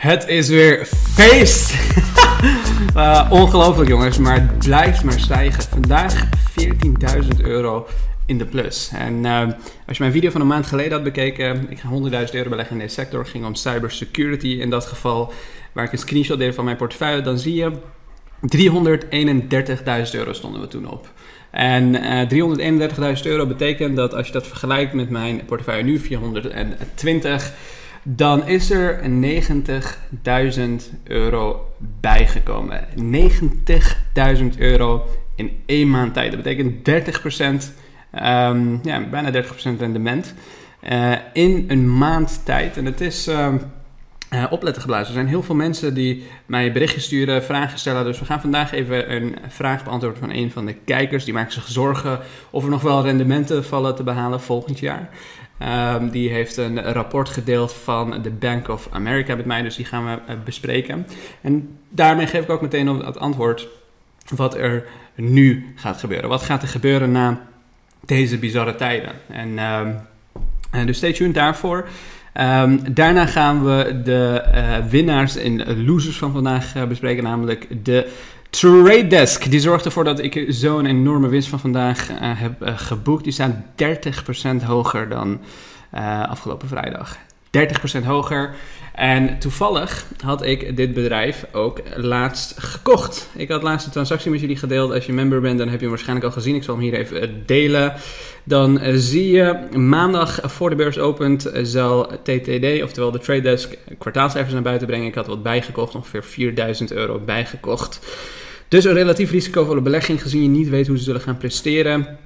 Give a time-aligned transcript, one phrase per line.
[0.00, 1.74] Het is weer feest!
[2.96, 5.62] uh, ongelooflijk jongens, maar het blijft maar stijgen.
[5.62, 6.24] Vandaag
[6.60, 7.86] 14.000 euro
[8.26, 8.90] in de plus.
[8.94, 9.40] En uh,
[9.86, 11.88] als je mijn video van een maand geleden had bekeken, ik ga
[12.28, 15.32] 100.000 euro beleggen in deze sector, ging om cybersecurity in dat geval,
[15.72, 17.72] waar ik een screenshot deed van mijn portefeuille, dan zie je
[18.56, 21.12] 331.000 euro stonden we toen op.
[21.50, 21.94] En
[22.32, 27.52] uh, 331.000 euro betekent dat als je dat vergelijkt met mijn portefeuille nu, 420,
[28.02, 29.08] dan is er 90.000
[31.04, 32.84] euro bijgekomen.
[32.96, 36.32] 90.000 euro in één maand tijd.
[36.32, 37.74] Dat betekent 30%,
[38.14, 39.46] um, ja, bijna 30%
[39.78, 40.34] rendement
[40.90, 42.76] uh, in een maand tijd.
[42.76, 43.28] En het is...
[43.28, 43.54] Uh,
[44.50, 45.06] opletten geblazen.
[45.06, 48.04] Er zijn heel veel mensen die mij berichtjes sturen, vragen stellen.
[48.04, 51.24] Dus we gaan vandaag even een vraag beantwoorden van een van de kijkers.
[51.24, 52.20] Die maakt zich zorgen
[52.50, 55.08] of er nog wel rendementen vallen te behalen volgend jaar.
[55.62, 59.84] Um, die heeft een rapport gedeeld van de Bank of America met mij, dus die
[59.84, 61.06] gaan we uh, bespreken.
[61.40, 63.68] En daarmee geef ik ook meteen het antwoord
[64.34, 66.28] wat er nu gaat gebeuren.
[66.28, 67.40] Wat gaat er gebeuren na
[68.04, 69.12] deze bizarre tijden?
[69.28, 69.96] En, um,
[70.70, 71.88] en dus stay tuned daarvoor.
[72.40, 78.12] Um, daarna gaan we de uh, winnaars en losers van vandaag bespreken, namelijk de
[78.50, 79.50] Trade Desk.
[79.50, 83.24] Die zorgt ervoor dat ik zo'n enorme winst van vandaag uh, heb geboekt.
[83.24, 83.54] Die staat
[84.62, 85.40] 30% hoger dan
[86.28, 87.16] afgelopen vrijdag.
[88.02, 88.54] 30% hoger.
[89.00, 93.28] En toevallig had ik dit bedrijf ook laatst gekocht.
[93.36, 94.92] Ik had laatst een transactie met jullie gedeeld.
[94.92, 96.54] Als je member bent, dan heb je hem waarschijnlijk al gezien.
[96.54, 97.94] Ik zal hem hier even delen.
[98.44, 104.52] Dan zie je maandag voor de beurs opent zal TTD, oftewel de Trade Desk, kwartaalcijfers
[104.52, 105.06] naar buiten brengen.
[105.06, 108.00] Ik had wat bijgekocht, ongeveer 4000 euro bijgekocht.
[108.68, 112.18] Dus een relatief risicovolle belegging, gezien je niet weet hoe ze zullen gaan presteren.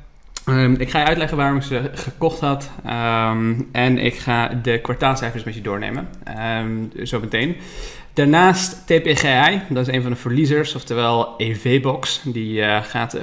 [0.49, 2.71] Um, ik ga je uitleggen waarom ik ze gekocht had.
[2.87, 6.09] Um, en ik ga de kwartaalcijfers met je doornemen.
[6.39, 7.57] Um, zo meteen.
[8.13, 12.21] Daarnaast TPGI, dat is een van de verliezers, oftewel EV-box.
[12.25, 13.19] Die uh, gaat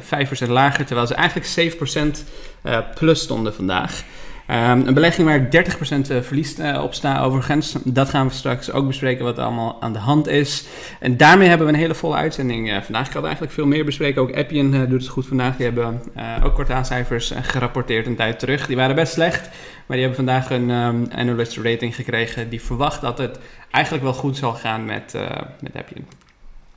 [0.46, 2.26] 5% lager, terwijl ze eigenlijk 7%
[2.64, 4.04] uh, plus stonden vandaag.
[4.52, 7.76] Um, een belegging waar ik 30% eh, verlies uh, op sta overigens.
[7.84, 10.66] Dat gaan we straks ook bespreken wat er allemaal aan de hand is.
[11.00, 13.08] En daarmee hebben we een hele volle uitzending uh, vandaag.
[13.08, 14.22] Ik had eigenlijk veel meer bespreken.
[14.22, 15.56] Ook Appian doet het goed vandaag.
[15.56, 16.02] Die hebben
[16.44, 18.68] ook kwartaalcijfers gerapporteerd een tijd terug.
[18.68, 19.50] Die waren best slecht.
[19.86, 22.50] Maar die hebben vandaag een um, analyst rating gekregen.
[22.50, 23.40] Die verwacht dat het
[23.72, 25.18] eigenlijk wel goed zal gaan met,
[25.60, 26.06] met Appian.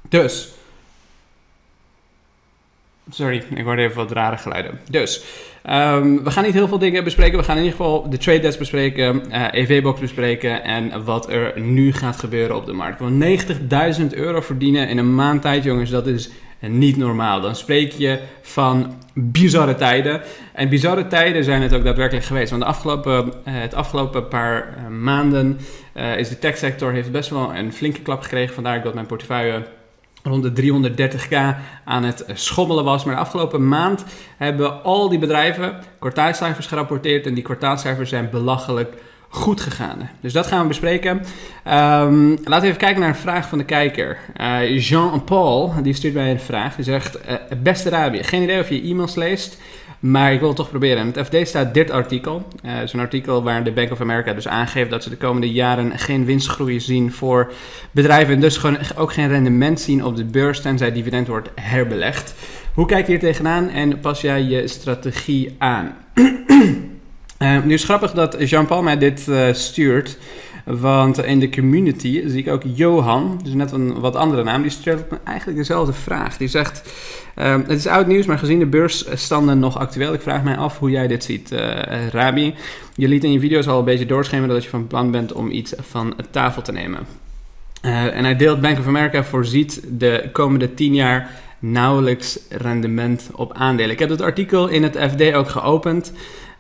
[0.09, 0.53] Dus...
[3.11, 4.81] Sorry, ik hoorde even wat rare geluiden.
[4.91, 5.25] Dus...
[5.71, 7.39] Um, we gaan niet heel veel dingen bespreken.
[7.39, 11.31] We gaan in ieder geval de trade desk bespreken, uh, eh, EV-box bespreken en wat
[11.31, 13.01] er nu gaat gebeuren op de markt.
[13.01, 13.25] Want
[13.99, 17.41] 90.000 euro verdienen in een maand tijd, jongens, dat is niet normaal.
[17.41, 20.21] Dan spreek je van bizarre tijden.
[20.53, 22.51] En bizarre tijden zijn het ook daadwerkelijk geweest.
[22.51, 25.59] Want de afgelopen, uh, het afgelopen paar uh, maanden
[26.17, 28.55] is de techsector heeft best wel een flinke klap gekregen.
[28.55, 29.63] Vandaar dat mijn portefeuille
[30.25, 31.37] rond de 330k
[31.85, 33.05] aan het schommelen was.
[33.05, 34.05] Maar de afgelopen maand
[34.37, 37.27] hebben al die bedrijven kwartaalcijfers gerapporteerd.
[37.27, 38.95] En die kwartaalcijfers zijn belachelijk
[39.29, 40.11] goed gegaan.
[40.21, 41.17] Dus dat gaan we bespreken.
[41.17, 44.19] Um, laten we even kijken naar een vraag van de kijker.
[44.41, 46.75] Uh, Jean-Paul, die stuurt mij een vraag.
[46.75, 49.59] Die zegt, uh, beste Rabi, geen idee of je e-mails leest.
[50.05, 50.99] Maar ik wil het toch proberen.
[50.99, 52.47] In het FD staat dit artikel.
[52.65, 55.53] Uh, is een artikel waar de Bank of America dus aangeeft dat ze de komende
[55.53, 57.53] jaren geen winstgroei zien voor
[57.91, 58.35] bedrijven.
[58.35, 62.35] En dus gewoon ook geen rendement zien op de beurs tenzij dividend wordt herbelegd.
[62.75, 65.97] Hoe kijk je hier tegenaan en pas jij je strategie aan?
[67.39, 70.19] uh, nu is grappig dat Jean-Paul mij dit uh, stuurt.
[70.65, 74.71] Want in de community zie ik ook Johan, dus net een wat andere naam, die
[74.71, 76.37] stelt me eigenlijk dezelfde vraag.
[76.37, 76.93] Die zegt:
[77.37, 80.79] uh, Het is oud nieuws, maar gezien de beursstanden nog actueel, ik vraag mij af
[80.79, 82.55] hoe jij dit ziet, uh, Rabi.
[82.95, 85.51] Je liet in je video's al een beetje doorschemeren dat je van plan bent om
[85.51, 87.07] iets van tafel te nemen.
[87.83, 93.53] Uh, en hij deelt Bank of America voorziet de komende 10 jaar nauwelijks rendement op
[93.53, 93.91] aandelen.
[93.91, 96.13] Ik heb het artikel in het FD ook geopend.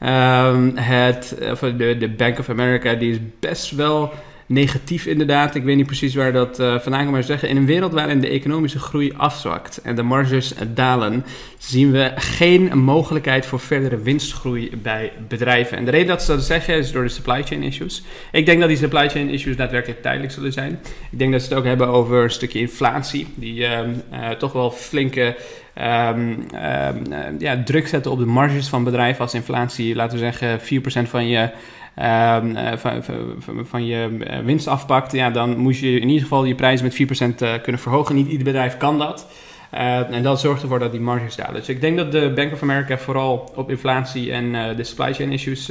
[0.04, 4.12] Um, het, de, de Bank of America die is best wel
[4.46, 5.54] negatief inderdaad.
[5.54, 8.20] Ik weet niet precies waar dat uh, vandaan komt, maar zeggen in een wereld waarin
[8.20, 11.24] de economische groei afzwakt en de marges dalen,
[11.58, 15.76] zien we geen mogelijkheid voor verdere winstgroei bij bedrijven.
[15.76, 18.02] En de reden dat ze dat zeggen is door de supply chain issues.
[18.32, 20.80] Ik denk dat die supply chain issues daadwerkelijk tijdelijk zullen zijn.
[21.10, 23.78] Ik denk dat ze het ook hebben over een stukje inflatie, die uh,
[24.12, 25.36] uh, toch wel flinke
[25.78, 30.60] um, um, ja, druk zetten op de marges van bedrijven als inflatie, laten we zeggen,
[30.60, 31.50] 4% van je.
[31.98, 33.04] Um, van,
[33.38, 36.86] van, van, je eh, winst afpakt, ja, dan moet je in ieder geval je prijzen
[36.86, 38.14] met 4% uh, kunnen verhogen.
[38.14, 39.26] Niet ieder bedrijf kan dat.
[39.74, 41.54] Uh, en dat zorgt ervoor dat die marges dalen.
[41.54, 45.32] Dus ik denk dat de Bank of America vooral op inflatie en de supply chain
[45.32, 45.70] issues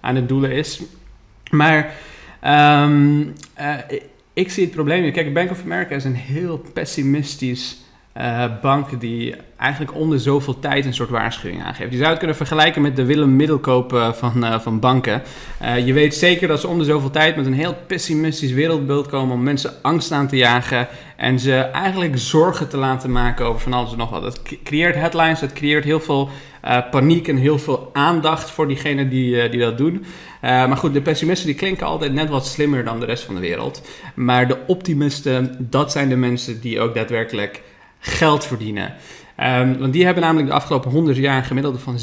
[0.00, 0.82] aan het doelen is.
[1.50, 1.94] Maar
[2.84, 3.32] um,
[4.32, 5.12] ik zie het probleem.
[5.12, 7.76] Kijk, Bank of America is een heel pessimistisch
[8.18, 11.90] uh, bank die eigenlijk onder zoveel tijd een soort waarschuwing aangeeft.
[11.90, 15.22] Je zou het kunnen vergelijken met de Willem Middelkoop uh, van, uh, van banken.
[15.84, 19.42] je weet zeker dat ze onder zoveel tijd met een heel pessimistisch wereldbeeld komen om
[19.42, 23.92] mensen angst aan te jagen en ze eigenlijk zorgen te laten maken over van alles
[23.92, 24.22] en nog wat.
[24.22, 26.30] Het creëert headlines, het creëert heel veel
[26.90, 30.04] paniek en heel veel aandacht voor diegenen die, die dat doen.
[30.40, 33.40] maar goed, de pessimisten die klinken altijd net wat slimmer dan de rest van de
[33.40, 33.82] wereld.
[34.14, 37.62] Maar de optimisten, dat zijn de mensen die ook daadwerkelijk
[37.98, 38.94] geld verdienen.
[39.40, 41.98] Um, want die hebben namelijk de afgelopen 100 jaar een gemiddelde van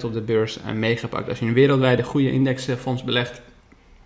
[0.00, 1.28] 7% op de beurs uh, meegepakt.
[1.28, 3.40] Als je een wereldwijde goede indexfonds belegt,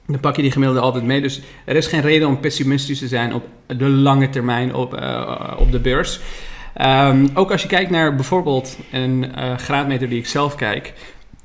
[0.07, 1.21] dan pak je die gemiddelde altijd mee.
[1.21, 5.55] Dus er is geen reden om pessimistisch te zijn op de lange termijn op, uh,
[5.59, 6.21] op de beurs.
[6.83, 9.27] Um, ook als je kijkt naar bijvoorbeeld een
[9.57, 10.93] graadmeter die ik zelf kijk,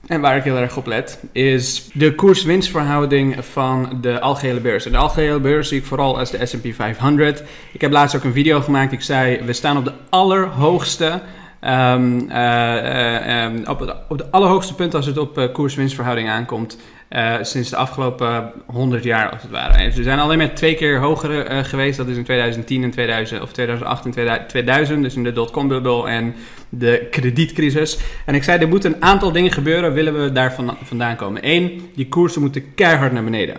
[0.07, 4.85] en waar ik heel erg op let, is de koers-winstverhouding van de algehele beurs.
[4.85, 7.43] En de algehele beurs zie ik vooral als de S&P 500.
[7.71, 8.91] Ik heb laatst ook een video gemaakt.
[8.91, 11.21] Ik zei, we staan op de allerhoogste...
[11.67, 16.77] Um, uh, op, de, op de allerhoogste punt als het op uh, koers-winstverhouding aankomt.
[17.15, 19.91] Uh, sinds de afgelopen 100 jaar, als het ware.
[19.91, 21.97] Ze zijn alleen maar twee keer hoger uh, geweest.
[21.97, 25.03] Dat is in 2010 en 2000, of 2008 en 2000.
[25.03, 26.35] Dus in de dotcom-bubbel en
[26.69, 27.97] de kredietcrisis.
[28.25, 31.41] En ik zei, er moeten een aantal dingen gebeuren, willen we daar vandaan komen.
[31.49, 33.55] Eén, die koersen moeten keihard naar beneden.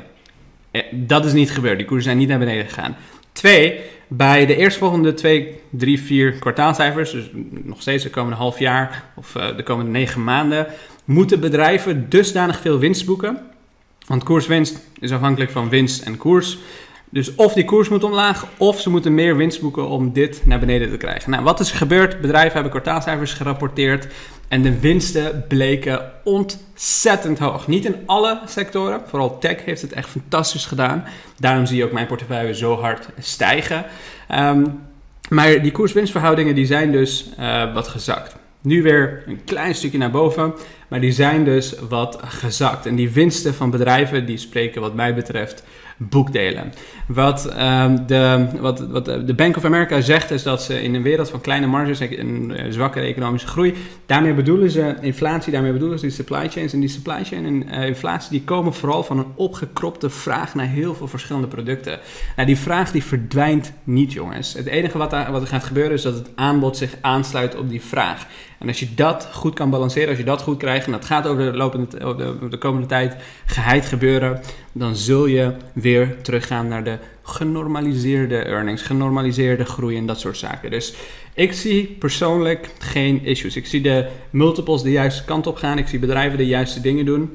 [0.70, 1.76] Eh, dat is niet gebeurd.
[1.76, 2.96] Die koersen zijn niet naar beneden gegaan.
[3.32, 9.04] Twee, bij de eerstvolgende twee, drie, vier kwartaalcijfers, dus nog steeds de komende half jaar
[9.16, 10.66] of de komende negen maanden,
[11.04, 13.38] moeten bedrijven dusdanig veel winst boeken.
[14.06, 16.58] Want koerswinst is afhankelijk van winst en koers.
[17.10, 20.58] Dus of die koers moet omlaag, of ze moeten meer winst boeken om dit naar
[20.58, 21.30] beneden te krijgen.
[21.30, 22.20] Nou, wat is gebeurd?
[22.20, 24.06] Bedrijven hebben kwartaalcijfers gerapporteerd
[24.48, 27.66] en de winsten bleken ontzettend hoog.
[27.66, 31.04] Niet in alle sectoren, vooral tech heeft het echt fantastisch gedaan.
[31.38, 33.84] Daarom zie je ook mijn portefeuille zo hard stijgen.
[34.32, 34.80] Um,
[35.28, 38.36] maar die koers-winstverhoudingen die zijn dus uh, wat gezakt.
[38.64, 40.54] Nu weer een klein stukje naar boven,
[40.88, 42.86] maar die zijn dus wat gezakt.
[42.86, 45.64] En die winsten van bedrijven die spreken wat mij betreft
[45.96, 46.72] boekdelen.
[47.06, 51.02] Wat, um, de, wat, wat de Bank of America zegt is dat ze in een
[51.02, 53.74] wereld van kleine marges en uh, zwakkere economische groei,
[54.06, 56.72] daarmee bedoelen ze inflatie, daarmee bedoelen ze die supply chains.
[56.72, 60.66] En die supply chain en uh, inflatie die komen vooral van een opgekropte vraag naar
[60.66, 61.98] heel veel verschillende producten.
[62.36, 64.52] Nou, die vraag die verdwijnt niet, jongens.
[64.52, 67.82] Het enige wat, wat er gaat gebeuren is dat het aanbod zich aansluit op die
[67.82, 68.26] vraag.
[68.58, 71.26] En als je dat goed kan balanceren, als je dat goed krijgt, en dat gaat
[71.26, 71.86] over de,
[72.16, 73.16] de, de komende tijd
[73.46, 74.40] geheid gebeuren,
[74.72, 80.70] dan zul je weer teruggaan naar de genormaliseerde earnings, genormaliseerde groei en dat soort zaken.
[80.70, 80.94] Dus
[81.34, 83.56] ik zie persoonlijk geen issues.
[83.56, 85.78] Ik zie de multiples de juiste kant op gaan.
[85.78, 87.30] Ik zie bedrijven de juiste dingen doen.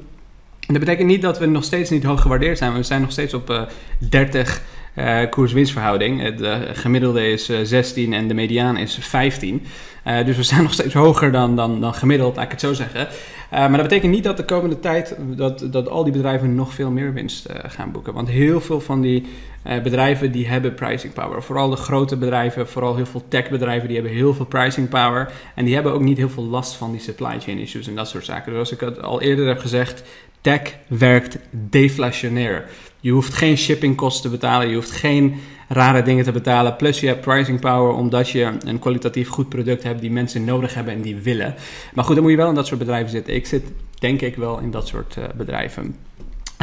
[0.66, 2.74] dat betekent niet dat we nog steeds niet hoog gewaardeerd zijn.
[2.74, 3.62] We zijn nog steeds op uh,
[3.98, 4.62] 30
[4.98, 6.34] uh, koers-winstverhouding.
[6.34, 9.66] De gemiddelde is uh, 16 en de mediaan is 15.
[10.06, 12.72] Uh, dus we zijn nog steeds hoger dan, dan, dan gemiddeld, laat ik het zo
[12.72, 13.08] zeggen.
[13.50, 16.90] Maar dat betekent niet dat de komende tijd dat, dat al die bedrijven nog veel
[16.90, 18.14] meer winst gaan boeken.
[18.14, 19.26] Want heel veel van die
[19.62, 21.42] bedrijven die hebben pricing power.
[21.42, 25.32] Vooral de grote bedrijven, vooral heel veel techbedrijven, die hebben heel veel pricing power.
[25.54, 28.08] En die hebben ook niet heel veel last van die supply chain issues en dat
[28.08, 28.52] soort zaken.
[28.52, 30.02] Dus zoals ik het al eerder heb gezegd,
[30.40, 32.64] tech werkt deflationair.
[33.00, 35.34] Je hoeft geen shippingkosten te betalen, je hoeft geen
[35.68, 36.76] rare dingen te betalen.
[36.76, 40.74] Plus je hebt pricing power omdat je een kwalitatief goed product hebt die mensen nodig
[40.74, 41.54] hebben en die willen.
[41.94, 43.34] Maar goed, dan moet je wel in dat soort bedrijven zitten.
[43.34, 43.64] Ik zit
[43.98, 45.96] denk ik wel in dat soort uh, bedrijven.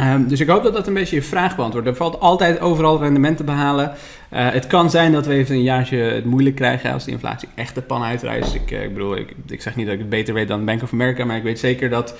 [0.00, 1.88] Um, dus ik hoop dat dat een beetje je vraag beantwoordt.
[1.88, 3.88] Er valt altijd overal rendement te behalen.
[3.88, 7.48] Uh, het kan zijn dat we even een jaartje het moeilijk krijgen als de inflatie
[7.54, 8.54] echt de pan uitreist.
[8.54, 10.82] Ik, uh, ik bedoel, ik, ik, zeg niet dat ik het beter weet dan Bank
[10.82, 12.14] of America, maar ik weet zeker dat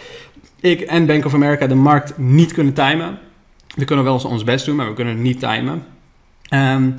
[0.60, 3.18] ik en Bank of America de markt niet kunnen timen.
[3.78, 5.82] We kunnen wel ons best doen, maar we kunnen het niet timen.
[6.54, 6.94] Um,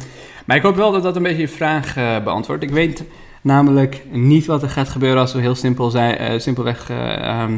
[0.45, 2.63] maar ik hoop wel dat dat een beetje je vraag uh, beantwoordt.
[2.63, 3.03] Ik weet
[3.41, 7.50] namelijk niet wat er gaat gebeuren als we heel simpel zijn, uh, simpelweg uh,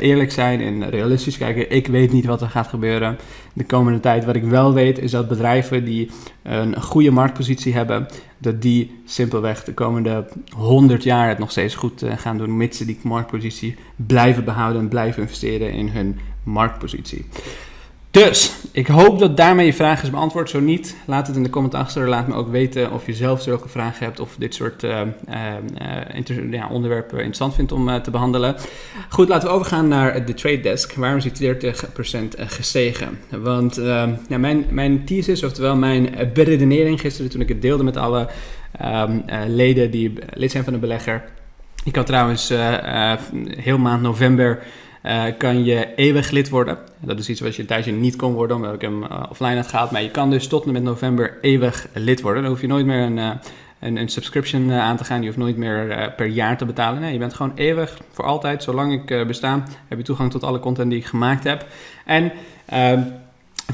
[0.00, 1.70] eerlijk zijn en realistisch kijken.
[1.70, 3.18] Ik weet niet wat er gaat gebeuren
[3.52, 4.24] de komende tijd.
[4.24, 6.10] Wat ik wel weet is dat bedrijven die
[6.42, 8.06] een goede marktpositie hebben,
[8.38, 12.84] dat die simpelweg de komende 100 jaar het nog steeds goed gaan doen, mits ze
[12.84, 17.24] die marktpositie blijven behouden en blijven investeren in hun marktpositie.
[18.14, 20.50] Dus, ik hoop dat daarmee je vraag is beantwoord.
[20.50, 22.08] Zo niet, laat het in de comment achter.
[22.08, 26.50] Laat me ook weten of je zelf zulke vragen hebt of dit soort uh, uh,
[26.50, 28.56] ja, onderwerpen interessant vindt om te behandelen.
[29.08, 30.94] Goed, laten we overgaan naar de trade desk.
[30.94, 31.58] Waarom is die 30%
[32.36, 33.18] gestegen?
[33.30, 33.80] Want
[34.28, 38.28] mijn, mijn thesis, oftewel mijn beredenering gisteren toen ik het deelde met alle
[38.82, 41.24] um, leden die lid zijn van de belegger.
[41.84, 42.52] Ik had trouwens
[43.56, 44.62] heel maand november
[45.38, 46.78] kan je eeuwig lid worden.
[47.00, 49.90] Dat is iets wat je een niet kon worden, omdat ik hem offline had gehaald.
[49.90, 52.42] Maar je kan dus tot en met november eeuwig lid worden.
[52.42, 53.16] Dan hoef je nooit meer een,
[53.80, 55.20] een, een subscription aan te gaan.
[55.20, 57.00] Je hoeft nooit meer per jaar te betalen.
[57.00, 60.60] Nee, je bent gewoon eeuwig, voor altijd, zolang ik besta, heb je toegang tot alle
[60.60, 61.66] content die ik gemaakt heb.
[62.04, 62.32] En...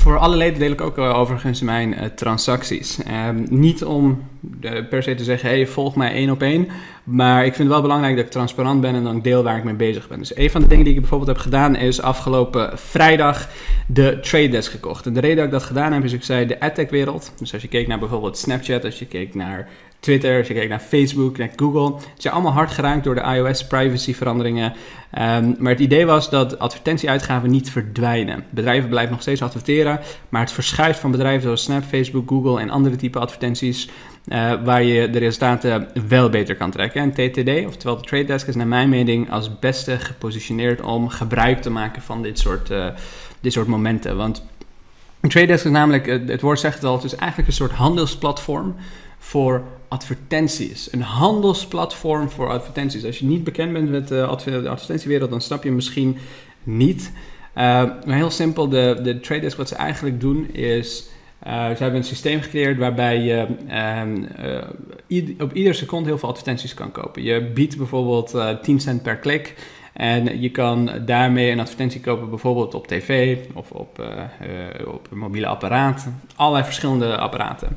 [0.01, 3.03] Voor alle leden deel ik ook overigens mijn uh, transacties.
[3.03, 4.23] Ehm, niet om
[4.61, 6.69] uh, per se te zeggen, hey, volg mij één op één.
[7.05, 9.65] Maar ik vind het wel belangrijk dat ik transparant ben en dan deel waar ik
[9.65, 10.19] mee bezig ben.
[10.19, 13.49] Dus een van de dingen die ik bijvoorbeeld heb gedaan is afgelopen vrijdag
[13.87, 15.07] de Trade Desk gekocht.
[15.07, 17.33] En de reden dat ik dat gedaan heb is, ik zei, de adtech wereld.
[17.39, 19.69] Dus als je keek naar bijvoorbeeld Snapchat, als je keek naar
[20.01, 21.95] Twitter, als je kijkt naar Facebook, naar Google.
[21.95, 24.73] Het zijn allemaal hard geraakt door de iOS privacy veranderingen.
[25.11, 28.45] Ehm, maar het idee was dat advertentieuitgaven niet verdwijnen.
[28.51, 32.71] Bedrijven blijven nog steeds adverteren, maar het verschuift van bedrijven zoals Snap, Facebook, Google en
[32.71, 33.89] andere type advertenties.
[34.29, 37.03] Uh, waar je de resultaten wel beter kan trekken.
[37.03, 41.63] En TTD, oftewel de Trade Desk, is naar mijn mening als beste gepositioneerd om gebruik
[41.63, 42.87] te maken van dit soort, uh,
[43.41, 44.17] dit soort momenten.
[44.17, 44.45] Want
[45.21, 48.75] Trade Desk is namelijk, het woord zegt het al, het is eigenlijk een soort handelsplatform
[49.21, 50.93] voor advertenties.
[50.93, 53.05] Een handelsplatform voor advertenties.
[53.05, 56.19] Als je niet bekend bent met de advertentiewereld, dan snap je misschien
[56.63, 57.13] niet.
[57.55, 57.65] Uh,
[58.07, 61.09] maar heel simpel, de, de Trade Desk, wat ze eigenlijk doen is...
[61.47, 63.47] Uh, ze hebben een systeem gecreëerd waarbij je
[65.09, 67.23] uh, op iedere seconde heel veel advertenties kan kopen.
[67.23, 69.55] Je biedt bijvoorbeeld 10 cent per klik.
[69.93, 74.05] En je kan daarmee een advertentie kopen, bijvoorbeeld op tv of op,
[74.87, 76.09] op mobiele apparaat.
[76.37, 77.77] Allerlei verschillende apparaten.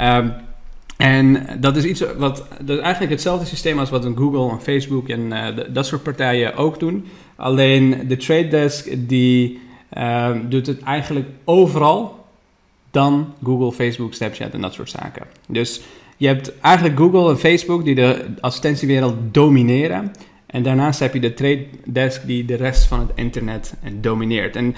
[0.00, 0.34] Um,
[0.96, 5.20] en dat is iets wat, eigenlijk hetzelfde systeem als wat een Google en Facebook en
[5.20, 7.04] uh, dat soort partijen ook doen.
[7.36, 9.60] Alleen de Trade Desk die
[9.98, 12.24] uh, doet het eigenlijk overal
[12.90, 15.22] dan Google, Facebook, Snapchat en dat soort zaken.
[15.48, 15.80] Dus
[16.16, 20.12] je hebt eigenlijk Google en Facebook die de advertentiewereld domineren.
[20.46, 24.56] En daarnaast heb je de Trade Desk die de rest van het internet domineert.
[24.56, 24.74] En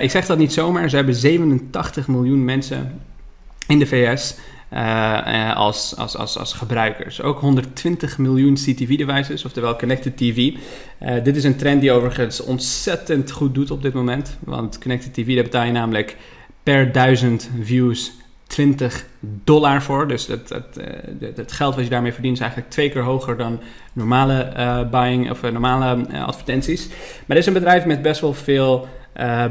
[0.00, 3.00] ik zeg dat niet zomaar, ze hebben 87 miljoen mensen
[3.66, 4.36] in de VS
[4.74, 7.22] uh, als, als, als, als gebruikers.
[7.22, 10.52] Ook 120 miljoen CTV-devices, oftewel Connected TV.
[10.98, 14.36] Eh, dit is een trend die overigens ontzettend goed doet op dit moment.
[14.40, 16.16] Want Connected TV, daar betaal je namelijk
[16.62, 18.12] per duizend views
[18.54, 20.08] 20 dollar voor.
[20.08, 20.78] Dus het, het,
[21.36, 23.60] het, geld wat je daarmee verdient is eigenlijk twee keer hoger dan
[23.92, 26.88] normale buying of normale advertenties.
[26.88, 28.88] Maar dit is een bedrijf met best wel veel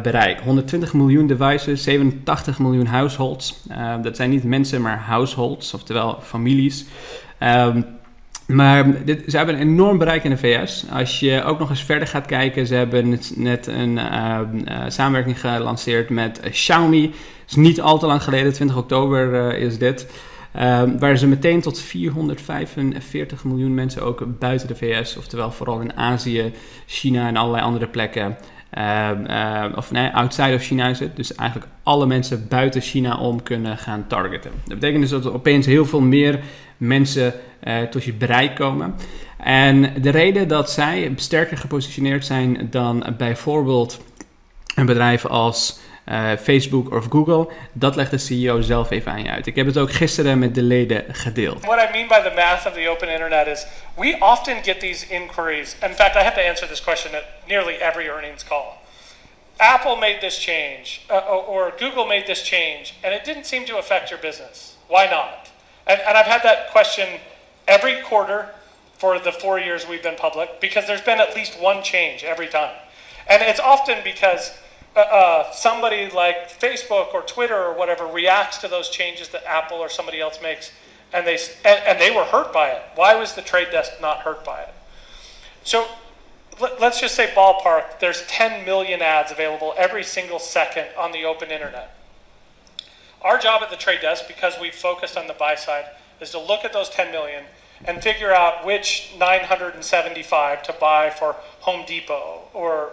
[0.01, 0.39] bereik.
[0.39, 3.63] 120 miljoen devices, 87 miljoen households.
[4.01, 6.85] Dat zijn niet mensen, maar households, oftewel families.
[7.39, 7.85] Um,
[8.47, 10.85] maar dit, ze hebben een enorm bereik in de VS.
[10.91, 14.39] Als je ook nog eens verder gaat kijken, ze hebben net een uh,
[14.87, 17.13] samenwerking gelanceerd met Xiaomi.
[17.47, 20.07] is niet al te lang geleden, 20 oktober is dit.
[20.61, 25.97] Um, waar ze meteen tot 445 miljoen mensen ook buiten de VS, oftewel vooral in
[25.97, 26.53] Azië,
[26.85, 28.37] China en allerlei andere plekken,
[28.77, 31.15] uh, of nee, outside of China zit.
[31.15, 34.51] Dus eigenlijk alle mensen buiten China om kunnen gaan targeten.
[34.65, 36.39] Dat betekent dus dat er opeens heel veel meer
[36.83, 38.95] mensen uh, tot je bereik komen.
[39.37, 43.99] En de reden dat zij sterker gepositioneerd zijn dan bijvoorbeeld
[44.75, 49.29] een bedrijf als uh, Facebook of Google, dat legt de CEO zelf even aan je
[49.29, 49.47] uit.
[49.47, 51.65] Ik heb het ook gisteren met de leden gedeeld.
[51.65, 55.07] What I mean by the math of the open internet is we often get these
[55.07, 55.75] inquiries.
[55.81, 58.81] In fact, I have to answer this question at nearly every earnings call.
[59.57, 63.77] Apple made this change, uh, or Google made this change, and it didn't seem to
[63.77, 64.75] affect your business.
[64.87, 65.52] Why not?
[65.87, 67.19] And, and I've had that question
[67.67, 68.49] every quarter
[68.97, 72.47] for the four years we've been public because there's been at least one change every
[72.47, 72.75] time.
[73.27, 74.51] And it's often because
[74.95, 79.77] uh, uh, somebody like Facebook or Twitter or whatever reacts to those changes that Apple
[79.77, 80.71] or somebody else makes,
[81.11, 82.81] and they and, and they were hurt by it.
[82.95, 84.73] Why was the trade desk not hurt by it?
[85.63, 85.87] So
[86.61, 87.99] let, us just say ballpark.
[87.99, 91.95] There's 10 million ads available every single second on the open internet.
[93.23, 95.85] Our job at the trade desk, because we've focused on the buy side,
[96.19, 97.45] is to look at those 10 million
[97.85, 102.91] and figure out which 975 to buy for Home Depot or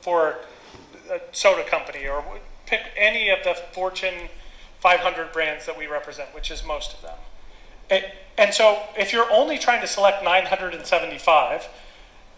[0.00, 0.38] for
[1.10, 2.24] a soda company or
[2.66, 4.28] pick any of the Fortune
[4.80, 8.02] 500 brands that we represent, which is most of them.
[8.38, 11.68] And so if you're only trying to select 975,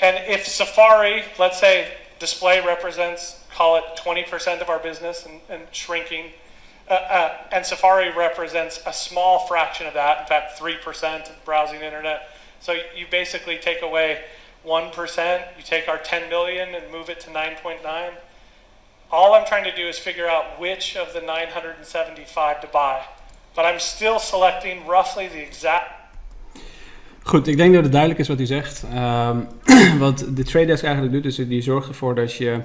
[0.01, 5.63] and if Safari, let's say display represents, call it 20% of our business and, and
[5.71, 6.33] shrinking,
[6.89, 11.81] uh, uh, and Safari represents a small fraction of that, in fact, 3% of browsing
[11.81, 12.29] internet.
[12.61, 14.23] So you basically take away
[14.67, 18.13] 1%, you take our 10 million and move it to 9.9.
[19.11, 23.05] All I'm trying to do is figure out which of the 975 to buy.
[23.55, 26.05] But I'm still selecting roughly the exact
[27.27, 28.85] Goed, ik denk dat het duidelijk is wat hij zegt.
[28.93, 29.41] Ehm,
[29.99, 32.61] wat de Trade Desk eigenlijk doet, is die zorgt ervoor dat je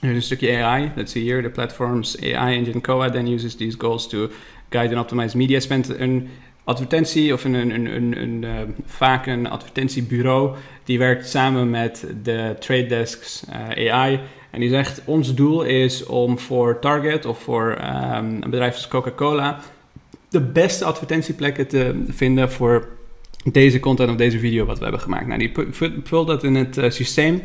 [0.00, 4.08] een stukje AI, zie je hier, de platforms AI engine COA then uses these goals
[4.08, 4.28] to
[4.68, 5.98] guide and optimize media spend.
[5.98, 6.28] Een
[6.64, 8.50] advertentie of een, een, een, een, uh,
[8.84, 13.42] vaak een advertentiebureau die werkt samen met de Trade Desks
[13.76, 18.50] uh, AI en die zegt ons doel is om voor Target of voor um, een
[18.50, 19.60] bedrijf als Coca-Cola
[20.30, 22.88] de beste advertentieplekken te vinden voor
[23.44, 25.26] deze content of deze video wat we hebben gemaakt.
[25.26, 25.52] Nou, die
[26.04, 27.42] vult dat in het uh, systeem.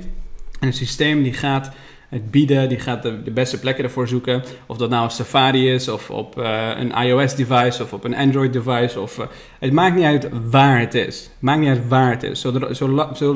[0.59, 1.71] En het systeem die gaat
[2.15, 4.43] het bieden, die gaat de, beste plekken ervoor zoeken.
[4.65, 8.99] Of dat nou een Safari is, of op uh, een iOS-device, of op een Android-device.
[8.99, 9.25] Of, uh,
[9.59, 11.29] het maakt niet uit waar het is.
[11.39, 12.45] Maakt niet uit waar het is.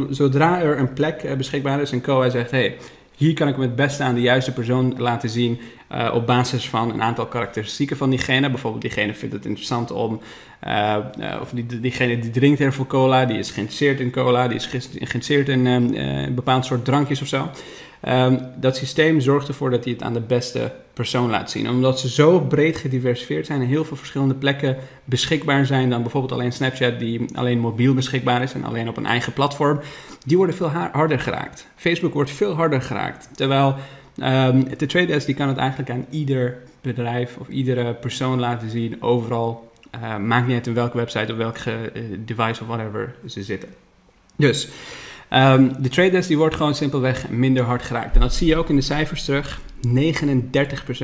[0.09, 2.51] Zodra, er een plek uh, beschikbaar is en Koa zegt...
[2.51, 2.77] Hey,
[3.15, 5.59] hier kan ik het beste aan de juiste persoon laten zien
[6.13, 8.49] op basis van een aantal karakteristieken van diegene.
[8.49, 10.21] Bijvoorbeeld diegene vindt het interessant om,
[11.41, 14.65] of die, diegene die drinkt heel veel cola, die is geïnteresseerd in cola, die is
[14.65, 17.49] geïnteresseerd in een bepaald soort drankjes of zo.
[18.07, 21.69] Um, dat systeem zorgt ervoor dat hij het aan de beste persoon laat zien.
[21.69, 26.31] Omdat ze zo breed gediversifieerd zijn en heel veel verschillende plekken beschikbaar zijn dan bijvoorbeeld
[26.31, 29.79] alleen Snapchat, die alleen mobiel beschikbaar is en alleen op een eigen platform,
[30.25, 31.67] die worden veel harder geraakt.
[31.75, 33.29] Facebook wordt veel harder geraakt.
[33.35, 33.75] Terwijl
[34.17, 38.69] um, de Trade Desk die kan het eigenlijk aan ieder bedrijf of iedere persoon laten
[38.69, 39.71] zien, overal.
[39.95, 43.69] Uh, maakt niet uit in welke website of welke uh, device of whatever ze zitten.
[44.35, 44.67] Dus
[45.33, 48.15] um, de Trade Desk die wordt gewoon simpelweg minder hard geraakt.
[48.15, 49.59] En dat zie je ook in de cijfers terug.
[49.87, 49.91] 39%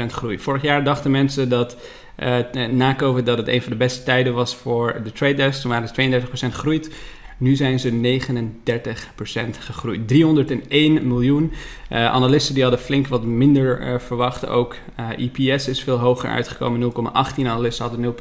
[0.08, 0.40] groei.
[0.40, 1.78] Vorig jaar dachten mensen dat
[2.20, 5.62] uh, na COVID dat het een van de beste tijden was voor de Trade Desk.
[5.62, 6.92] Toen waren ze 32% gegroeid.
[7.38, 10.08] Nu zijn ze 39% gegroeid.
[10.08, 11.52] 301 miljoen.
[11.92, 14.48] Uh, analisten die hadden flink wat minder verwacht.
[14.48, 14.76] Ook
[15.18, 16.94] EPS is veel hoger uitgekomen.
[16.94, 17.46] 0,18.
[17.46, 18.16] Analisten hadden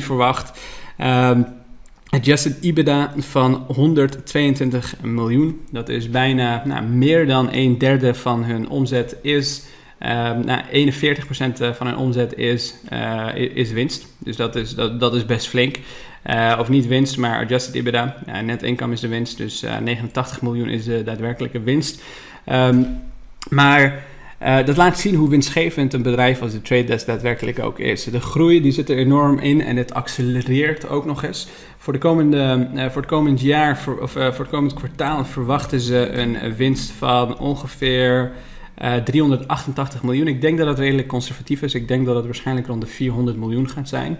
[0.00, 0.60] 0,15 verwacht.
[1.00, 1.46] Um,
[2.10, 5.60] Adjusted EBITDA van 122 miljoen.
[5.70, 9.62] Dat is bijna nou, meer dan een derde van hun omzet is.
[10.02, 10.62] Uh, nou,
[10.92, 14.06] 41% van hun omzet is, uh, is winst.
[14.18, 15.78] Dus dat is, dat, dat is best flink.
[16.26, 18.16] Uh, of niet winst, maar adjusted EBITDA.
[18.44, 22.02] net income is de winst, dus 89 miljoen is de daadwerkelijke winst.
[22.52, 23.00] Um,
[23.50, 24.04] maar
[24.42, 28.04] uh, dat laat zien hoe winstgevend een bedrijf als de Trade Desk daadwerkelijk ook is.
[28.04, 31.48] De groei die zit er enorm in en het accelereert ook nog eens.
[31.78, 35.80] Voor, de komende, uh, voor het komend jaar, of uh, voor het komend kwartaal, verwachten
[35.80, 38.32] ze een winst van ongeveer
[39.04, 40.26] 388 miljoen.
[40.26, 41.74] Ik denk dat dat redelijk conservatief is.
[41.74, 44.18] Ik denk dat het waarschijnlijk rond de 400 miljoen gaat zijn.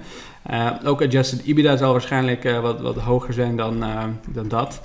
[0.84, 3.84] ook adjusted EBITDA zal waarschijnlijk wat, wat hoger zijn dan,
[4.32, 4.80] dan dat.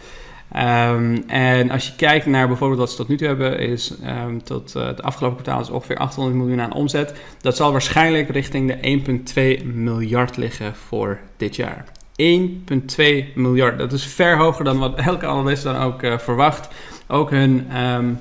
[0.56, 3.94] Um, en als je kijkt naar bijvoorbeeld wat ze tot nu toe hebben, is
[4.26, 7.14] um, tot uh, het afgelopen kwartaal is ongeveer 800 miljoen aan omzet.
[7.42, 11.86] Dat zal waarschijnlijk richting de 1,2 miljard liggen voor dit jaar.
[12.22, 13.78] 1,2 miljard.
[13.78, 16.68] Dat is ver hoger dan wat elke analist dan ook uh, verwacht.
[17.08, 18.20] Ook hun um,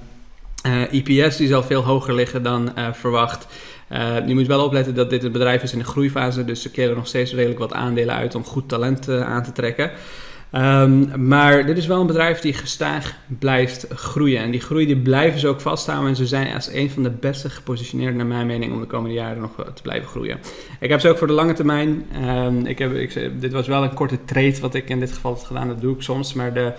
[0.66, 3.46] uh, EPS die zal veel hoger liggen dan verwacht.
[4.26, 6.96] Je moet wel opletten dat dit een bedrijf is in een groeifase, dus ze keren
[6.96, 9.90] nog steeds redelijk wat aandelen uit om goed talent aan te trekken.
[10.54, 14.40] Um, maar dit is wel een bedrijf die gestaag blijft groeien.
[14.40, 16.08] En die groei die blijven ze ook vasthouden.
[16.08, 19.14] En ze zijn als een van de beste gepositioneerd, naar mijn mening, om de komende
[19.14, 20.38] jaren nog te blijven groeien.
[20.80, 22.06] Ik heb ze ook voor de lange termijn.
[22.24, 25.32] Um, ik heb, ik, dit was wel een korte trade wat ik in dit geval
[25.32, 25.68] had gedaan.
[25.68, 26.34] Dat doe ik soms.
[26.34, 26.72] Maar de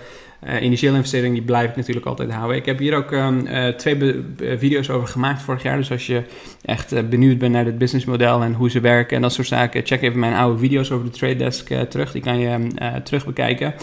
[0.48, 2.56] uh, initiële investering die blijf ik natuurlijk altijd houden.
[2.56, 4.24] Ik heb hier ook um, uh, twee
[4.56, 5.76] video's over gemaakt vorig jaar.
[5.76, 6.22] Dus als je
[6.64, 9.86] echt uh, benieuwd bent naar het businessmodel en hoe ze werken en dat soort zaken,
[9.86, 12.12] check even mijn oude video's over de Trade Desk terug.
[12.12, 12.66] Die kan je
[13.04, 13.74] terug bekijken.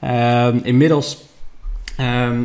[0.00, 1.26] Ehm, inmiddels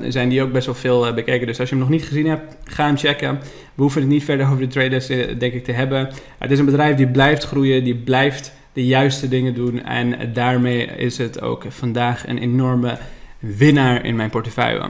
[0.08, 1.48] zijn die ook best wel veel bekeken.
[1.48, 3.40] Dus als je hem nog niet gezien hebt, ga hem checken.
[3.76, 6.10] We hoeven het niet verder over de traders, uh, denk ik, te hebben.
[6.38, 9.84] het is een bedrijf die blijft groeien, die blijft de juiste dingen doen.
[9.84, 12.98] En daarmee is het ook vandaag een enorme
[13.44, 14.90] winnaar in mijn portefeuille.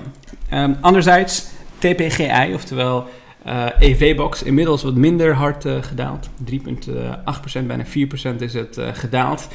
[0.54, 1.46] Um, anderzijds,
[1.78, 3.08] TPGI, oftewel
[3.46, 6.30] uh, eh, EV-box, inmiddels wat minder hard uh, gedaald.
[6.52, 9.48] 3,8%, bijna 4% is het uh, gedaald.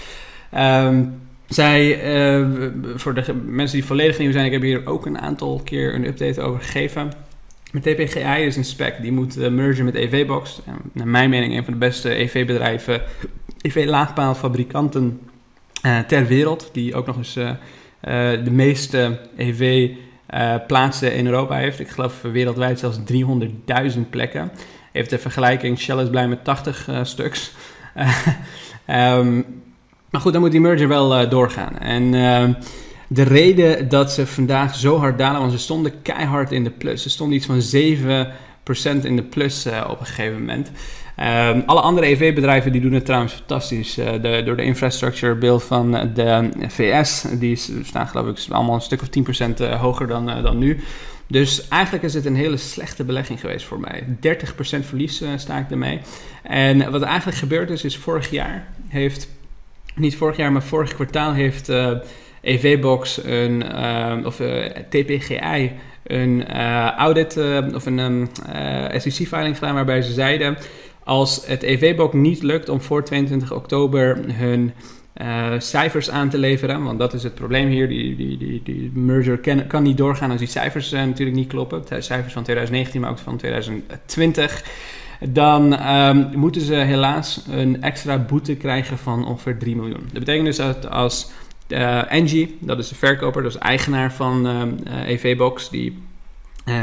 [0.56, 2.00] Um, zij,
[2.94, 6.06] voor de mensen die volledig nieuw zijn, ik heb hier ook een aantal keer een
[6.06, 7.12] update over gegeven.
[7.72, 10.60] Met TPGI is een spec, die moet mergen met EV-box.
[10.92, 13.02] naar mijn mening een van de beste EV-bedrijven,
[13.60, 15.20] EV-laagpaalfabrikanten
[16.06, 16.70] ter wereld.
[16.72, 17.38] Die ook nog eens
[18.00, 21.80] de meeste EV-plaatsen uh, in Europa heeft.
[21.80, 24.50] Ik geloof wereldwijd zelfs 300.000 plekken.
[24.92, 27.52] Heeft de vergelijking, Shell is blij met 80 uh, stuks.
[28.86, 29.46] um,
[30.10, 31.78] maar goed, dan moet die merger wel doorgaan.
[31.78, 32.52] En ehm,
[33.08, 37.02] de reden dat ze vandaag zo hard dalen, want ze stonden keihard in de plus.
[37.02, 37.60] Ze stonden iets van
[39.00, 40.70] 7% in de plus op een gegeven moment.
[41.18, 43.94] Ehm, alle andere EV-bedrijven die doen het trouwens fantastisch.
[43.94, 49.02] de, door de infrastructure bill van de VS, die staan geloof ik allemaal een stuk
[49.02, 50.80] of 10% hoger dan, dan nu.
[51.26, 54.04] Dus eigenlijk is het een hele slechte belegging geweest voor mij.
[54.06, 56.00] 30% verlies sta ik ermee.
[56.42, 59.28] En wat eigenlijk gebeurd is, is vorig jaar heeft,
[59.94, 61.72] niet vorig jaar, maar vorig kwartaal heeft
[62.40, 63.64] EVBox een,
[64.26, 64.40] of
[64.88, 65.72] TPGI
[66.06, 66.52] een
[66.96, 67.36] audit
[67.74, 70.56] of een uh, SEC-filing gedaan waarbij ze zeiden:
[71.08, 74.72] als het EV-bok niet lukt om voor 22 oktober hun
[75.58, 79.38] cijfers aan te leveren, want dat is het probleem hier, die, die, die, die merger
[79.38, 83.10] kan, kan niet doorgaan als die cijfers natuurlijk niet kloppen, de cijfers van 2019, maar
[83.10, 84.64] ook van 2020
[85.28, 90.08] dan um, moeten ze helaas een extra boete krijgen van ongeveer 3 miljoen.
[90.12, 91.30] Dat betekent dus dat als
[91.68, 95.98] uh, Engie, dat is de verkoper, dat is eigenaar van uh, ehm, eh, EVBox, die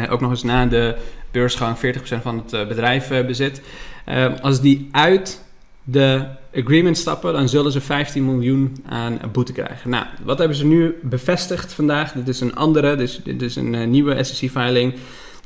[0.10, 0.96] ook nog eens na de
[1.36, 3.62] beursgang 40% van het bedrijf bezit.
[4.06, 5.42] Ehm, als die uit
[5.84, 9.90] de agreement stappen, dan zullen ze 15 miljoen aan boete krijgen.
[9.90, 12.12] Nou, wat hebben ze nu bevestigd vandaag?
[12.12, 14.94] Dit is een andere, dus dit is een nieuwe SEC-filing.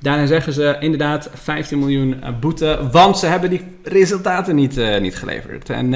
[0.01, 5.69] Daarin zeggen ze inderdaad 15 miljoen boete, want ze hebben die resultaten niet, niet geleverd.
[5.69, 5.91] En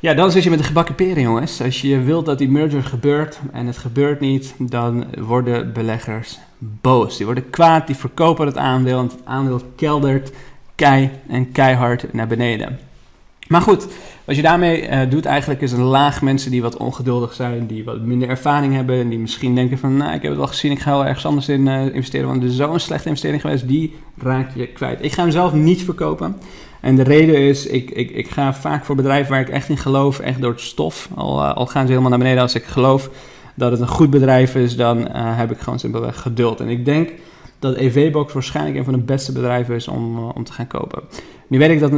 [0.00, 1.62] ja, dan zit je met de gebakken peren, jongens.
[1.62, 7.16] Als je wilt dat die merger gebeurt en het gebeurt niet, dan worden beleggers boos.
[7.16, 10.32] Die worden kwaad, die verkopen het aandeel en het aandeel keldert
[10.74, 12.78] kei en keihard naar beneden.
[13.48, 13.86] Maar goed,
[14.24, 17.84] wat je daarmee uh, doet eigenlijk is een laag mensen die wat ongeduldig zijn, die
[17.84, 20.72] wat minder ervaring hebben en die misschien denken van, nou, ik heb het wel gezien,
[20.72, 23.68] ik ga wel ergens anders in uh, investeren, want het is zo'n slechte investering geweest,
[23.68, 25.04] die raak je kwijt.
[25.04, 26.36] Ik ga hem zelf niet verkopen.
[26.80, 29.76] En de reden is, ik, ik, ik ga vaak voor bedrijven waar ik echt in
[29.76, 31.08] geloof, echt door het stof.
[31.14, 32.42] Al, uh, al gaan ze helemaal naar beneden.
[32.42, 33.10] Als ik geloof
[33.58, 36.60] dat het een goed bedrijf is, dan uh, heb ik gewoon simpelweg geduld.
[36.60, 37.10] En ik denk
[37.58, 41.02] dat EVBox waarschijnlijk een van de beste bedrijven is om, uh, om te gaan kopen.
[41.46, 41.90] Nu weet, ik dat,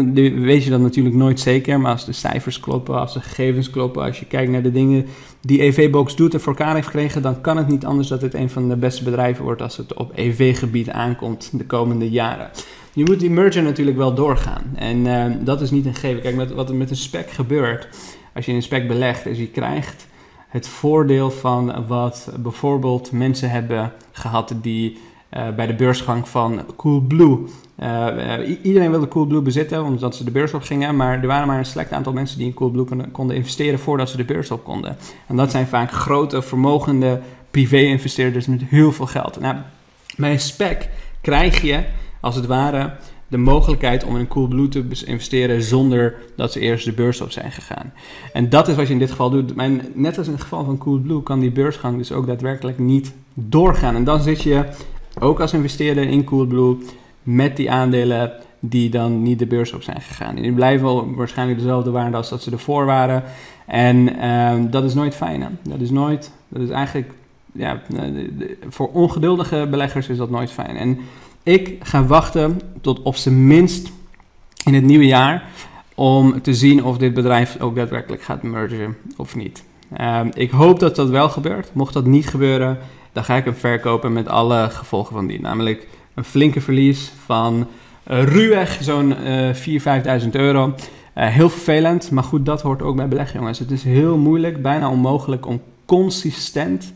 [0.44, 4.02] weet je dat natuurlijk nooit zeker, maar als de cijfers kloppen, als de gegevens kloppen,
[4.02, 5.06] als je kijkt naar de dingen
[5.40, 8.34] die EVBox doet en voor elkaar heeft gekregen, dan kan het niet anders dat het
[8.34, 12.50] een van de beste bedrijven wordt als het op EV-gebied aankomt de komende jaren
[12.92, 14.62] je moet die merger natuurlijk wel doorgaan.
[14.74, 16.22] En uh, dat is niet een gegeven.
[16.22, 17.88] Kijk, met, wat er met een spec gebeurt,
[18.34, 20.06] als je in een spec belegt, is je krijgt
[20.50, 24.98] het voordeel van wat bijvoorbeeld mensen hebben gehad die
[25.36, 27.38] uh, bij de beursgang van Coolblue.
[27.82, 31.58] Uh, iedereen wilde Coolblue bezitten omdat ze de beurs op gingen, maar er waren maar
[31.58, 34.64] een select aantal mensen die in Coolblue konden, konden investeren voordat ze de beurs op
[34.64, 34.96] konden.
[35.26, 39.40] En dat zijn vaak grote, vermogende privé-investeerders met heel veel geld.
[39.40, 39.56] Nou,
[40.16, 40.88] bij een spec
[41.20, 41.84] krijg je
[42.20, 42.92] als het ware
[43.30, 47.52] de mogelijkheid om in Coolblue te investeren zonder dat ze eerst de beurs op zijn
[47.52, 47.92] gegaan.
[48.32, 49.56] En dat is wat je in dit geval doet.
[49.94, 53.94] Net als in het geval van Coolblue kan die beursgang dus ook daadwerkelijk niet doorgaan.
[53.94, 54.64] En dan zit je
[55.20, 56.76] ook als investeerder in Coolblue
[57.22, 60.34] met die aandelen die dan niet de beurs op zijn gegaan.
[60.34, 63.22] die blijven wel waarschijnlijk dezelfde waarde als dat ze ervoor waren.
[63.66, 65.42] En uh, dat is nooit fijn.
[65.42, 65.48] Hè?
[65.62, 67.12] Dat is nooit, dat is eigenlijk,
[67.52, 67.82] ja,
[68.68, 70.76] voor ongeduldige beleggers is dat nooit fijn.
[70.76, 70.98] En
[71.42, 73.90] ik ga wachten tot op zijn minst
[74.64, 75.48] in het nieuwe jaar
[75.94, 79.64] om te zien of dit bedrijf ook daadwerkelijk gaat mergen of niet.
[80.00, 81.74] Um, ik hoop dat dat wel gebeurt.
[81.74, 82.78] Mocht dat niet gebeuren,
[83.12, 85.40] dan ga ik hem verkopen met alle gevolgen van die.
[85.40, 87.66] Namelijk een flinke verlies van
[88.10, 89.54] uh, ruwweg zo'n uh,
[90.20, 90.74] 4.000, 5.000 euro.
[91.16, 93.58] Uh, heel vervelend, maar goed, dat hoort ook bij beleggen, jongens.
[93.58, 96.92] Het is heel moeilijk, bijna onmogelijk om consistent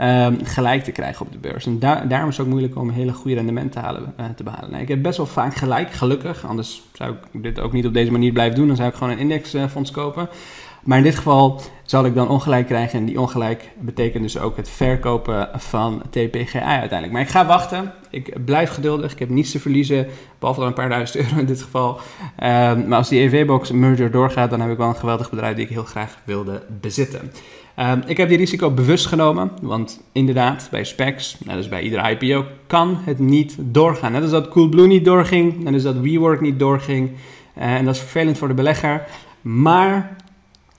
[0.00, 1.66] um, gelijk te krijgen op de beurs.
[1.66, 4.42] En daar, daarom is het ook moeilijk om hele goede rendement te, halen, uh, te
[4.42, 4.70] behalen.
[4.70, 6.46] Nou, ik heb best wel vaak gelijk, gelukkig.
[6.46, 8.66] Anders zou ik dit ook niet op deze manier blijven doen.
[8.66, 10.28] Dan zou ik gewoon een indexfonds kopen.
[10.82, 12.98] Maar in dit geval zal ik dan ongelijk krijgen.
[12.98, 17.12] En die ongelijk betekent dus ook het verkopen van TPGI uiteindelijk.
[17.12, 17.92] Maar ik ga wachten.
[18.10, 19.12] Ik blijf geduldig.
[19.12, 20.06] Ik heb niets te verliezen.
[20.38, 21.90] Behalve dan een paar duizend euro in dit geval.
[21.90, 25.64] Um, maar als die EV-box merger doorgaat, dan heb ik wel een geweldig bedrijf die
[25.64, 27.32] ik heel graag wilde bezitten.
[27.80, 32.10] Um, ik heb die risico bewust genomen, want inderdaad, bij specs, net als bij iedere
[32.10, 34.12] IPO, kan het niet doorgaan.
[34.12, 37.10] Net als dat Coolblue niet doorging, net als dat WeWork niet doorging.
[37.58, 39.04] Uh, en dat is vervelend voor de belegger.
[39.40, 40.16] Maar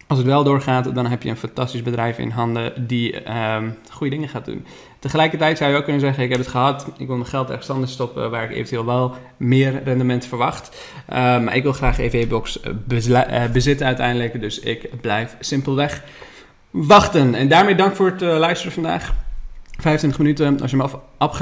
[0.08, 4.16] als het wel doorgaat, dan heb je een fantastisch bedrijf in handen die um, goede
[4.16, 4.66] dingen gaat doen.
[5.00, 7.70] Tegelijkertijd zou je ook kunnen zeggen: Ik heb het gehad, ik wil mijn geld ergens
[7.70, 10.70] anders stoppen waar ik eventueel wel meer rendement verwacht.
[11.10, 16.04] Uh, maar ik wil graag EV-box uh, bezitten uiteindelijk, dus ik blijf simpelweg
[16.72, 17.36] wachten.
[17.36, 19.14] En daarmee dank voor het uh, luisteren vandaag.
[19.78, 20.62] 25 minuten.
[20.62, 21.42] Als je, me af,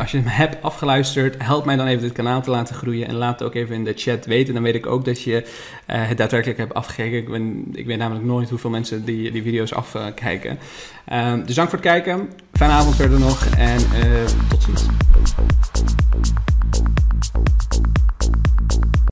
[0.00, 3.08] als je me hebt afgeluisterd, help mij dan even dit kanaal te laten groeien.
[3.08, 4.54] En laat het ook even in de chat weten.
[4.54, 5.46] Dan weet ik ook dat je uh,
[5.86, 7.34] het daadwerkelijk hebt afgekeken.
[7.34, 10.58] Ik, ik weet namelijk nooit hoeveel mensen die, die video's afkijken.
[11.44, 12.32] dus dank voor het kijken.
[12.52, 13.46] Fijne avond verder nog.
[13.46, 13.80] En
[14.48, 14.86] tot ziens.